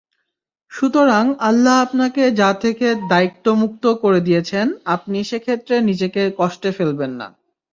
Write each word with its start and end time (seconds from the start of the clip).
সুতরাং 0.71 1.23
আল্লাহ 1.39 1.75
আপনাকে 1.81 2.23
যা 2.31 2.49
থেকে 2.53 2.87
দায়িত্বমুক্ত 3.09 3.83
করে 4.01 4.19
দিয়েছেন 4.21 4.67
আপনি 4.85 5.17
সেক্ষেত্রে 5.23 5.75
নিজেকে 5.81 6.21
কষ্টে 6.37 6.69
ফেলবেন 6.71 7.11
না। 7.11 7.27